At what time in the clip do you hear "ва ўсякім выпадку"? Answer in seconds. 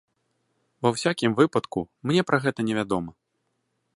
0.85-1.79